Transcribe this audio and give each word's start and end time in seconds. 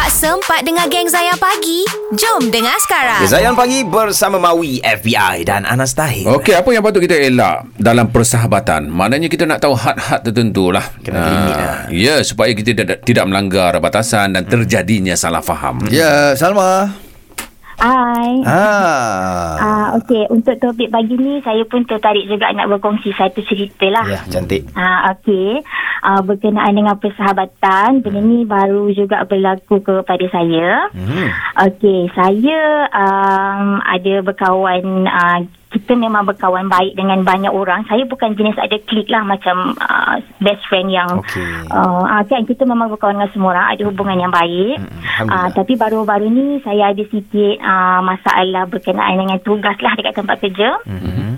Tak 0.00 0.16
sempat 0.16 0.64
dengar 0.64 0.88
geng 0.88 1.12
Zayan 1.12 1.36
pagi? 1.36 1.84
Jom 2.16 2.48
dengar 2.48 2.72
sekarang. 2.80 3.20
Zayan 3.28 3.52
Pagi 3.52 3.84
bersama 3.84 4.40
Maui, 4.40 4.80
FBI 4.80 5.44
dan 5.44 5.68
Anas 5.68 5.92
Tahir. 5.92 6.24
Okey, 6.24 6.56
apa 6.56 6.72
yang 6.72 6.80
patut 6.80 7.04
kita 7.04 7.20
elak 7.20 7.68
dalam 7.76 8.08
persahabatan? 8.08 8.88
Maknanya 8.88 9.28
kita 9.28 9.44
nak 9.44 9.60
tahu 9.60 9.76
had-had 9.76 10.24
tertentu 10.24 10.72
lah. 10.72 10.88
Kena 11.04 11.20
limit 11.20 11.52
lah. 11.52 11.76
Ya, 11.92 12.16
supaya 12.24 12.48
kita 12.56 12.72
tidak, 12.72 13.04
tidak 13.04 13.28
melanggar 13.28 13.76
batasan 13.76 14.32
dan 14.32 14.48
terjadinya 14.48 15.12
salah 15.20 15.44
faham. 15.44 15.84
Ya, 15.92 16.32
Salma. 16.32 16.96
Hai. 17.80 18.44
Ah. 18.44 19.56
Ah, 19.56 19.88
okey, 19.96 20.28
untuk 20.28 20.52
topik 20.60 20.92
pagi 20.92 21.16
ni 21.16 21.40
saya 21.40 21.64
pun 21.64 21.80
tertarik 21.88 22.28
juga 22.28 22.52
nak 22.52 22.68
berkongsi 22.68 23.08
satu 23.16 23.40
cerita 23.40 23.88
lah. 23.88 24.04
Ya, 24.04 24.20
cantik. 24.28 24.68
Ah, 24.76 25.16
okey. 25.16 25.64
Ah, 26.04 26.20
berkenaan 26.20 26.76
dengan 26.76 27.00
persahabatan, 27.00 28.04
benda 28.04 28.20
ni 28.20 28.44
baru 28.44 28.92
juga 28.92 29.24
berlaku 29.24 29.80
kepada 29.80 30.26
saya. 30.28 30.92
Hmm. 30.92 31.28
Okey, 31.72 32.12
saya 32.12 32.84
um, 32.92 33.80
ada 33.80 34.14
berkawan 34.28 35.08
uh, 35.08 35.40
kita 35.70 35.94
memang 35.94 36.26
berkawan 36.26 36.66
baik 36.66 36.98
dengan 36.98 37.22
banyak 37.22 37.54
orang. 37.54 37.86
Saya 37.86 38.02
bukan 38.02 38.34
jenis 38.34 38.58
ada 38.58 38.74
klik 38.90 39.06
lah 39.06 39.22
macam 39.22 39.78
uh, 39.78 40.18
best 40.42 40.66
friend 40.66 40.90
yang 40.90 41.22
Okey. 41.22 41.70
uh, 41.70 42.02
uh, 42.10 42.22
kan 42.26 42.42
kita 42.42 42.66
memang 42.66 42.90
berkawan 42.90 43.22
dengan 43.22 43.30
semua 43.30 43.54
orang, 43.54 43.66
ada 43.78 43.82
hubungan 43.86 44.18
yang 44.18 44.34
baik. 44.34 44.82
Uh, 45.22 45.48
tapi 45.54 45.78
baru-baru 45.78 46.26
ni 46.26 46.46
saya 46.66 46.90
ada 46.90 47.04
sikit 47.06 47.54
uh, 47.62 48.02
masalah 48.02 48.66
berkenaan 48.66 49.14
dengan 49.14 49.38
tugas 49.46 49.78
lah 49.78 49.94
dekat 49.94 50.14
tempat 50.18 50.36
kerja. 50.42 50.82
Mhm. 50.90 51.29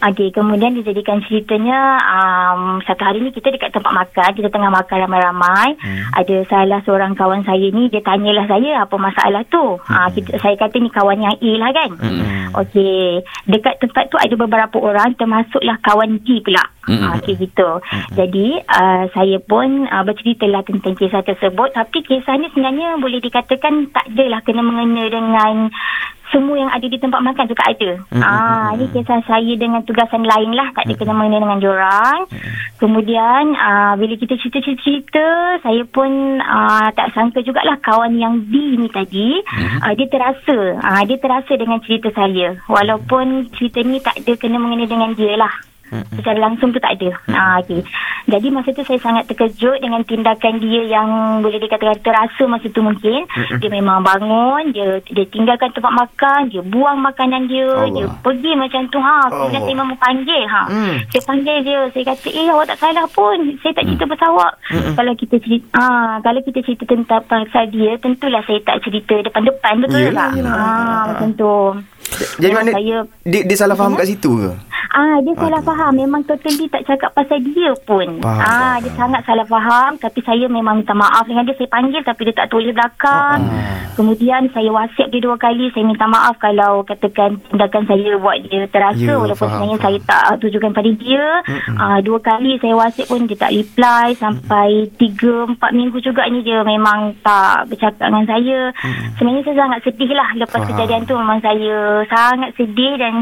Okey, 0.00 0.32
kemudian 0.32 0.72
dijadikan 0.72 1.20
ceritanya 1.28 2.00
um, 2.00 2.80
satu 2.88 3.04
hari 3.04 3.20
ni 3.20 3.36
kita 3.36 3.52
dekat 3.52 3.68
tempat 3.68 3.92
makan, 3.92 4.32
kita 4.32 4.48
tengah 4.48 4.72
makan 4.72 4.96
ramai-ramai. 5.04 5.76
Hmm. 5.76 6.00
Ada 6.16 6.36
salah 6.48 6.80
seorang 6.88 7.12
kawan 7.12 7.44
saya 7.44 7.68
ni 7.68 7.92
dia 7.92 8.00
tanyalah 8.00 8.48
saya 8.48 8.80
apa 8.80 8.96
masalah 8.96 9.44
tu. 9.52 9.76
Hmm. 9.84 9.92
Uh, 9.92 10.08
kita 10.16 10.40
saya 10.40 10.56
kata 10.56 10.80
ni 10.80 10.88
kawan 10.88 11.20
yang 11.20 11.36
A 11.36 11.50
lah 11.60 11.70
kan. 11.76 11.90
Hmm. 12.00 12.48
Okey, 12.64 13.20
dekat 13.44 13.76
tempat 13.76 14.08
tu 14.08 14.16
ada 14.16 14.34
beberapa 14.40 14.76
orang 14.80 15.12
termasuklah 15.20 15.76
kawan 15.84 16.16
G 16.24 16.40
pula. 16.40 16.64
Mm-mm. 16.88 16.96
Hmm. 16.96 17.20
Okey 17.20 17.36
gitu. 17.36 17.70
Jadi 18.16 18.56
uh, 18.56 19.04
saya 19.12 19.36
pun 19.44 19.84
uh, 19.84 20.02
berceritalah 20.02 20.64
tentang 20.64 20.96
kisah 20.96 21.20
tersebut 21.22 21.76
tapi 21.76 22.00
kisah 22.02 22.40
ni 22.40 22.48
sebenarnya 22.50 22.96
boleh 22.96 23.20
dikatakan 23.20 23.92
tak 23.92 24.08
adalah 24.10 24.40
kena 24.42 24.64
mengena 24.64 25.04
dengan 25.12 25.68
semua 26.30 26.56
yang 26.56 26.70
ada 26.70 26.86
di 26.86 26.98
tempat 26.98 27.20
makan 27.20 27.46
tak 27.50 27.76
ada. 27.76 27.90
Mm, 28.10 28.16
mm, 28.16 28.22
Ah, 28.24 28.68
ini 28.78 28.86
kisah 28.94 29.20
saya 29.26 29.52
dengan 29.58 29.82
tugasan 29.84 30.24
lain 30.24 30.54
lah. 30.54 30.70
Tak 30.74 30.86
ada 30.86 30.94
kena 30.96 31.12
mengena 31.14 31.42
dengan 31.42 31.60
diorang. 31.60 32.18
Kemudian 32.80 33.54
ah, 33.58 33.94
bila 33.98 34.14
kita 34.16 34.38
cerita-cerita, 34.40 35.60
saya 35.60 35.82
pun 35.90 36.40
ah, 36.40 36.88
tak 36.94 37.12
sangka 37.12 37.44
jugalah 37.44 37.76
kawan 37.84 38.16
yang 38.16 38.40
B 38.48 38.80
ni 38.80 38.88
tadi, 38.88 39.42
ah, 39.84 39.92
dia 39.92 40.06
terasa. 40.08 40.80
Ah, 40.80 41.02
dia 41.04 41.20
terasa 41.20 41.52
dengan 41.58 41.82
cerita 41.84 42.08
saya. 42.16 42.56
Walaupun 42.70 43.52
cerita 43.54 43.84
ni 43.84 44.00
tak 44.00 44.24
ada 44.24 44.32
kena 44.40 44.56
mengena 44.56 44.86
dengan 44.88 45.12
dia 45.12 45.36
lah. 45.36 45.69
Secara 45.90 46.38
langsung 46.38 46.70
tu 46.70 46.78
tak 46.78 46.94
ada. 46.98 47.10
Ah, 47.30 47.58
okay. 47.58 47.82
Jadi 48.30 48.46
masa 48.52 48.70
tu 48.70 48.86
saya 48.86 49.00
sangat 49.02 49.26
terkejut 49.26 49.82
dengan 49.82 50.06
tindakan 50.06 50.62
dia 50.62 50.86
yang 50.86 51.08
boleh 51.42 51.58
dikatakan 51.58 51.98
terasa 52.04 52.42
masa 52.46 52.70
tu 52.70 52.78
mungkin. 52.78 53.26
Dia 53.58 53.70
memang 53.72 54.06
bangun, 54.06 54.70
dia 54.70 55.02
dia 55.10 55.24
tinggalkan 55.26 55.74
tempat 55.74 55.90
makan, 55.90 56.52
dia 56.52 56.62
buang 56.62 57.02
makanan 57.02 57.50
dia, 57.50 57.66
Allah. 57.66 57.90
dia 57.90 58.06
pergi 58.22 58.52
macam 58.54 58.82
tu 58.92 58.98
ha. 59.02 59.26
Kemudian 59.26 59.62
saya 59.66 59.74
memang 59.74 59.98
panggil 59.98 60.42
ha. 60.46 60.62
Hmm. 60.70 60.94
Saya 61.10 61.22
panggil 61.26 61.56
dia, 61.66 61.78
saya 61.90 62.04
kata, 62.14 62.28
"Eh, 62.30 62.46
awak 62.46 62.66
tak 62.70 62.78
salah 62.78 63.06
pun. 63.10 63.36
Saya 63.58 63.72
tak 63.74 63.84
cerita 63.88 64.04
pasal 64.06 64.28
awak." 64.36 64.52
Kalau 64.70 65.12
kita 65.18 65.36
cerita 65.42 65.66
ah, 65.74 66.14
kalau 66.22 66.40
kita 66.44 66.58
cerita 66.62 66.84
tentang 66.86 67.22
pasal 67.26 67.64
dia, 67.72 67.98
tentulah 67.98 68.42
saya 68.46 68.60
tak 68.62 68.78
cerita 68.86 69.14
depan-depan 69.26 69.74
betul 69.82 70.00
Yelah, 70.00 70.28
tak? 70.30 70.30
yelah. 70.38 70.54
Ah, 70.54 71.02
macam 71.10 71.28
tu. 71.34 71.54
Jadi 72.40 72.52
mana 72.52 72.70
saya 72.74 72.96
dia, 73.22 73.40
dia 73.46 73.56
salah 73.56 73.76
faham 73.78 73.94
kat 73.94 74.06
situ 74.10 74.30
ke? 74.38 74.50
Ah, 74.90 75.22
dia 75.22 75.34
salah 75.38 75.62
faham. 75.62 75.92
Memang 75.94 76.26
totally 76.26 76.66
tak 76.66 76.82
cakap 76.82 77.14
pasal 77.14 77.38
dia 77.46 77.70
pun. 77.86 78.18
Faham, 78.18 78.42
ah, 78.42 78.74
faham. 78.74 78.82
dia 78.82 78.90
sangat 78.98 79.22
salah 79.22 79.46
faham. 79.46 79.90
Tapi 80.02 80.20
saya 80.26 80.44
memang 80.50 80.82
minta 80.82 80.94
maaf 80.98 81.24
dengan 81.30 81.46
dia. 81.46 81.54
Saya 81.54 81.70
panggil 81.70 82.02
tapi 82.02 82.20
dia 82.26 82.34
tak 82.34 82.50
tulis 82.50 82.74
belakang. 82.74 83.38
Ah. 83.46 83.94
Kemudian 83.94 84.50
saya 84.50 84.70
whatsapp 84.74 85.10
dia 85.14 85.22
dua 85.22 85.38
kali. 85.38 85.70
Saya 85.70 85.86
minta 85.86 86.10
maaf 86.10 86.34
kalau 86.42 86.82
katakan 86.82 87.38
tindakan 87.50 87.84
saya 87.86 88.18
buat 88.18 88.36
dia 88.42 88.66
terasa. 88.66 88.98
Ya, 88.98 89.14
walaupun 89.14 89.46
faham, 89.46 89.54
sebenarnya 89.54 89.78
faham. 89.78 89.94
saya 89.94 89.98
tak 90.10 90.24
tujukan 90.42 90.70
pada 90.74 90.90
dia. 90.98 91.24
Ah, 91.78 91.98
dua 92.02 92.18
kali 92.18 92.58
saya 92.58 92.74
whatsapp 92.74 93.06
pun 93.06 93.30
dia 93.30 93.38
tak 93.38 93.54
reply. 93.54 94.06
Sampai 94.18 94.90
tiga, 94.98 95.46
empat 95.46 95.70
minggu 95.70 96.02
juga 96.02 96.26
ni 96.26 96.42
dia 96.42 96.66
memang 96.66 97.14
tak 97.22 97.70
bercakap 97.70 98.10
dengan 98.10 98.26
saya. 98.26 98.58
Sebenarnya 99.14 99.42
saya 99.46 99.56
sangat 99.62 99.80
sedih 99.86 100.10
lah. 100.18 100.28
Lepas 100.34 100.60
Faham. 100.66 100.68
kejadian 100.74 101.02
tu 101.06 101.14
memang 101.14 101.38
saya 101.38 101.76
sangat 102.10 102.50
sedih 102.58 102.92
dan 102.98 103.14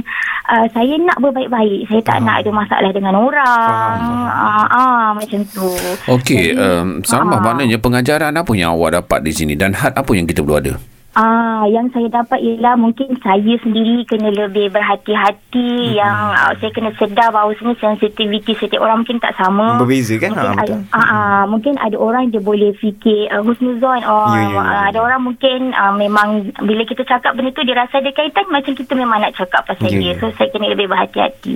uh, 0.49 0.67
saya 0.73 0.95
nak 1.03 1.19
berbaik-baik. 1.21 1.58
Saya 1.89 2.03
tak 2.05 2.19
nak 2.23 2.45
ada 2.45 2.51
masalah 2.55 2.91
dengan 2.93 3.15
orang. 3.19 3.95
Ah, 4.29 4.67
ah, 4.69 5.07
macam 5.17 5.41
tu. 5.49 5.71
Okey, 6.07 6.55
um, 6.55 7.03
Salma 7.03 7.39
ah. 7.39 7.43
maknanya 7.43 7.79
pengajaran 7.81 8.35
apa 8.35 8.53
yang 8.55 8.77
awak 8.77 8.99
dapat 9.03 9.27
di 9.27 9.33
sini 9.35 9.55
dan 9.59 9.75
had 9.75 9.95
apa 9.97 10.11
yang 10.15 10.27
kita 10.27 10.45
perlu 10.45 10.59
ada? 10.59 10.75
Ah, 11.11 11.65
yang 11.67 11.89
saya 11.89 12.07
dapat 12.07 12.39
ialah 12.39 12.77
mungkin 12.77 13.17
saya 13.19 13.57
sendiri 13.59 14.05
kena 14.05 14.29
lebih 14.29 14.71
berhati-hati 14.71 15.97
yang 15.97 16.15
uh, 16.31 16.53
saya 16.55 16.71
kena 16.71 16.93
sedar 16.95 17.33
bahawa 17.33 17.51
sebenarnya 17.53 17.81
sensitiviti 17.83 18.55
setiap 18.55 18.79
orang 18.79 19.03
mungkin 19.03 19.19
tak 19.19 19.35
sama. 19.35 19.81
Berbeza 19.81 20.15
kan? 20.15 20.31
Mungkin, 20.31 20.47
Ha, 20.47 20.55
ada, 20.55 20.75
betul. 20.79 20.81
ah, 20.93 21.01
ah, 21.03 21.43
mungkin 21.45 21.75
ada 21.75 21.97
orang 21.97 22.29
dia 22.29 22.39
boleh 22.39 22.71
fikir 22.73 23.27
uh, 23.31 23.43
husnuzon 23.43 23.99
oh 24.05 24.31
Ya, 24.31 24.43
ya, 24.45 24.53
ya, 24.53 24.61
ah, 24.61 24.83
ada 24.87 24.95
ya. 24.95 25.03
orang 25.03 25.21
mungkin 25.25 25.59
uh, 25.73 25.95
memang 25.97 26.29
bila 26.61 26.83
kita 26.85 27.03
cakap 27.03 27.35
benda 27.35 27.51
tu 27.51 27.65
dia 27.65 27.75
rasa 27.75 27.99
ada 27.99 28.11
kaitan 28.13 28.47
macam 28.47 28.73
kita 28.73 28.93
memang 28.93 29.19
nak 29.19 29.35
cakap 29.35 29.65
pasal 29.65 29.89
Ya, 29.89 29.99
dia. 29.99 30.13
ya. 30.13 30.21
So 30.21 30.31
saya 30.37 30.49
kena 30.51 30.71
lebih 30.71 30.87
berhati-hati. 30.87 31.53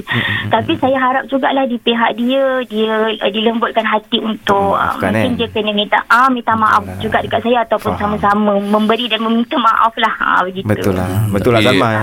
Tapi 0.49 0.73
saya 0.77 0.97
harap 0.97 1.29
jugalah 1.29 1.67
di 1.67 1.77
pihak 1.77 2.17
dia 2.17 2.43
dia 2.65 2.93
uh, 3.15 3.31
dilembutkan 3.31 3.85
hati 3.85 4.19
untuk 4.19 4.75
uh, 4.75 4.97
Memaafkan, 4.97 5.13
mungkin 5.13 5.31
eh? 5.31 5.39
dia 5.39 5.49
kena 5.51 5.71
minta 5.71 5.99
ah 6.09 6.27
minta 6.27 6.57
maaf 6.57 6.83
lah. 6.83 6.99
juga 6.99 7.21
dekat 7.21 7.41
saya 7.43 7.63
ataupun 7.63 7.93
Faham. 7.95 8.17
sama-sama 8.19 8.53
memberi 8.59 9.07
dan 9.07 9.21
meminta 9.21 9.42
maaf 9.57 9.95
lah. 9.99 10.15
Ah, 10.19 10.41
begitu. 10.45 10.67
Betul 10.67 10.95
lah. 10.95 11.09
Betul 11.29 11.53
lah 11.53 11.61
Tapi, 11.61 11.79
Salma 11.79 11.89
ya. 11.91 12.03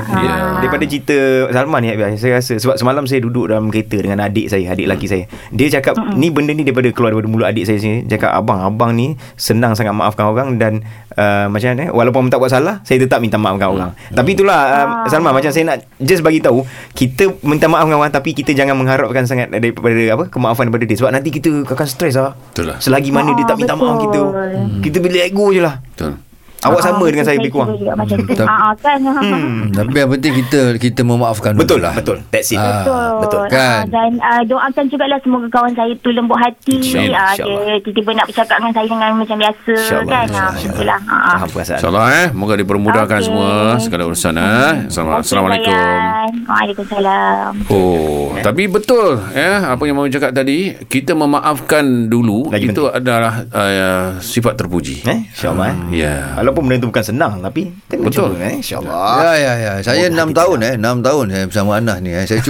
Daripada 0.59 0.83
cerita 0.85 1.17
Salma 1.49 1.77
ni 1.79 1.87
Saya 2.17 2.41
rasa 2.41 2.53
Sebab 2.57 2.75
semalam 2.75 3.03
saya 3.05 3.19
duduk 3.21 3.47
dalam 3.49 3.69
kereta 3.69 3.97
Dengan 4.01 4.19
adik 4.21 4.49
saya 4.49 4.73
Adik 4.73 4.85
lelaki 4.89 5.07
saya. 5.07 5.23
Dia 5.49 5.67
cakap 5.69 5.95
Ni 6.13 6.29
benda 6.29 6.51
ni 6.51 6.65
daripada 6.65 6.89
keluar 6.89 7.13
Daripada 7.13 7.29
mulut 7.29 7.47
adik 7.47 7.63
saya 7.65 7.77
sini. 7.79 8.05
Cakap 8.05 8.33
abang 8.33 8.59
Abang 8.61 8.93
ni 8.93 9.15
Senang 9.35 9.73
sangat 9.73 9.93
maafkan 9.93 10.27
orang 10.27 10.57
Dan 10.57 10.83
uh, 11.15 11.47
Macam 11.47 11.75
mana 11.75 11.83
eh, 11.87 11.91
Walaupun 11.93 12.27
tak 12.27 12.39
buat 12.41 12.51
salah 12.51 12.81
Saya 12.83 13.01
tetap 13.01 13.19
minta 13.21 13.39
maafkan 13.39 13.69
orang. 13.69 13.91
Tapi 14.11 14.29
itulah 14.33 14.59
uh, 14.59 14.87
Salma 15.07 15.31
Macam 15.31 15.49
saya 15.49 15.63
nak 15.65 15.77
Just 16.01 16.21
bagi 16.21 16.41
tahu 16.41 16.65
Kita 16.93 17.29
minta 17.45 17.69
maaf 17.69 17.85
dengan 17.85 18.01
orang 18.01 18.13
Tapi 18.13 18.33
kita 18.33 18.51
jangan 18.53 18.75
mengharapkan 18.75 19.23
sangat 19.25 19.49
Daripada 19.53 20.01
apa 20.13 20.23
Kemaafan 20.27 20.69
daripada 20.69 20.85
dia. 20.85 20.97
Sebab 20.97 21.11
nanti 21.13 21.29
kita 21.29 21.65
akan 21.65 21.87
stres 21.87 22.15
lah 22.15 22.33
Betul 22.35 22.73
lah. 22.73 22.77
Selagi 22.79 23.09
mana 23.09 23.31
dia 23.33 23.45
Ah, 23.45 23.55
tak 23.55 23.65
minta 23.65 23.73
maaf 23.73 23.97
betul. 24.03 24.29
kita 24.29 24.81
Kita 24.83 24.97
bila 24.99 25.17
ego 25.23 25.45
je 25.49 25.61
lah. 25.63 25.81
Betul. 25.81 26.28
Awak 26.59 26.81
sama 26.81 26.99
Ah, 26.99 27.09
dengan 27.09 27.23
saya 27.23 27.37
lebih 27.39 27.51
kurang 27.51 27.71
Macam 27.95 28.17
tu. 28.19 28.33
Ah, 28.41 28.51
ah, 28.51 28.73
kan. 28.75 28.99
Hmm. 28.99 29.71
Tapi 29.77 29.95
yang 29.95 30.09
penting 30.11 30.33
kita 30.43 30.59
kita 30.75 31.01
memaafkan 31.01 31.55
Betul 31.55 31.79
dulu 31.79 31.87
lah 31.87 31.95
lah. 31.95 32.03
Betul 32.03 32.17
That's 32.27 32.51
it 32.51 32.59
Ah, 32.59 32.83
Betul. 32.83 33.07
Betul. 33.19 33.43
Kan? 33.49 33.79
Ah, 33.79 33.83
dan 33.87 34.11
uh, 34.19 34.41
doakan 34.43 34.83
jugalah 34.87 35.19
semoga 35.19 35.47
kawan 35.49 35.71
saya 35.71 35.93
tu 35.97 36.09
lembut 36.11 36.35
hati. 36.35 36.75
InsyaAllah, 36.77 37.15
Ah, 37.15 37.31
insyaAllah. 37.31 37.63
dia 37.65 37.75
tiba-tiba 37.79 38.11
nak 38.13 38.25
bercakap 38.27 38.55
dengan 38.59 38.73
saya 38.73 38.87
dengan 38.89 39.09
macam 39.15 39.37
biasa 39.39 39.73
kan. 39.73 39.87
Ah, 39.87 39.95
insyaAllah. 40.03 40.49
macam 40.51 40.69
itulah. 40.69 40.99
Ah, 41.01 41.13
ah. 41.13 41.37
Faham 41.39 41.49
perasaan 41.49 41.77
InsyaAllah 41.79 42.05
eh 42.11 42.27
Moga 42.31 42.53
dipermudahkan 42.55 43.19
semua 43.21 43.49
Segala 43.79 44.01
urusan 44.05 44.33
eh 44.35 44.73
Assalamualaikum. 44.91 45.73
Waalaikumsalam. 46.43 47.51
Oh, 47.69 48.35
tapi 48.39 48.67
betul 48.67 49.19
ya 49.31 49.71
apa 49.71 49.83
yang 49.83 49.95
mau 49.95 50.07
cakap 50.07 50.31
tadi, 50.31 50.75
kita 50.85 51.13
memaafkan 51.13 51.83
dulu 52.07 52.51
itu 52.53 52.83
adalah 52.85 53.45
sifat 54.19 54.53
terpuji. 54.55 55.05
Eh 55.05 55.19
InsyaAllah 55.29 55.67
eh 55.69 55.77
Ya. 55.95 56.15
Walaupun 56.49 56.65
benda 56.65 56.81
tu 56.81 56.89
bukan 56.89 57.05
senang 57.05 57.33
Tapi 57.39 57.69
Kita 57.85 58.01
Betul. 58.01 58.33
cuba 58.33 58.41
eh 58.41 58.57
InsyaAllah 58.57 59.13
Ya 59.21 59.33
ya 59.35 59.53
ya. 59.55 59.71
Saya 59.79 60.01
Oh, 60.01 60.09
6 60.09 60.17
hati 60.17 60.33
tahun 60.33 60.57
eh, 60.59 60.73
6 60.75 61.05
tahun 61.05 61.25
saya 61.29 61.43
bersama 61.45 61.71
Anas 61.77 61.97
ni 61.99 62.09
eh. 62.09 62.25
Saya 62.25 62.41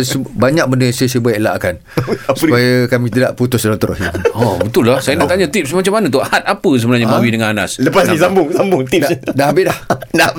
se- 0.00 0.22
banyak 0.44 0.64
benda 0.64 0.84
yang 0.84 0.94
saya 0.94 1.10
cuba 1.10 1.28
elakkan 1.30 1.74
Apa 2.30 2.38
supaya 2.38 2.70
kami 2.86 3.06
tidak 3.08 3.34
putus 3.34 3.58
silaturahim. 3.60 4.14
Oh, 4.38 4.54
betul 4.56 4.86
lah. 4.86 5.02
Saya 5.02 5.18
nak 5.18 5.26
tanya 5.26 5.44
tips 5.44 5.74
macam 5.74 5.90
mana 5.92 6.06
tu? 6.06 6.20
Had 6.20 6.46
apa 6.46 6.70
sebenarnya 6.72 7.04
Mawi 7.04 7.28
dengan 7.28 7.50
Anas? 7.50 7.76
Lepas 7.78 8.06
ni 8.06 8.14
sambung 8.14 8.46
Sambung 8.48 8.86
tips 8.86 9.10
Dah 9.28 9.50
habis 9.50 9.66
dah. 9.66 9.78
Dah 10.14 10.30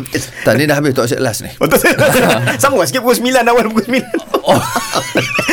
Tak 0.42 0.56
ni 0.56 0.64
dah 0.64 0.74
habis 0.74 0.96
Tok 0.96 1.04
Asyik 1.04 1.20
last 1.20 1.44
ni. 1.44 1.52
Betul 1.54 1.84
Sambung 2.56 2.80
lah 2.80 2.88
sikit 2.88 3.04
pukul 3.04 3.20
9 3.20 3.44
Awal 3.44 3.64
pukul 3.68 3.84
9 3.92 4.00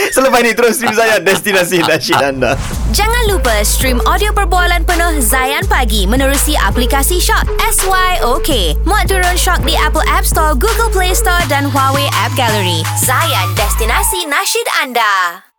Selepas 0.09 0.41
ni 0.41 0.53
terus 0.53 0.77
stream 0.77 0.95
saya 0.95 1.19
Destinasi 1.19 1.83
nasyid 1.83 2.17
anda 2.17 2.55
Jangan 2.89 3.23
lupa 3.27 3.51
stream 3.61 3.99
audio 4.05 4.31
perbualan 4.31 4.81
penuh 4.83 5.19
Zayan 5.19 5.67
Pagi 5.67 6.07
menerusi 6.07 6.55
aplikasi 6.57 7.19
Shock 7.19 7.56
SYOK. 7.61 8.77
Muat 8.85 9.09
turun 9.09 9.37
Shock 9.37 9.65
di 9.65 9.75
Apple 9.75 10.05
App 10.07 10.29
Store, 10.29 10.53
Google 10.55 10.93
Play 10.93 11.17
Store 11.17 11.43
dan 11.49 11.69
Huawei 11.73 12.07
App 12.21 12.33
Gallery. 12.37 12.85
Zayan, 13.01 13.49
destinasi 13.57 14.29
nasyid 14.29 14.69
anda. 14.85 15.56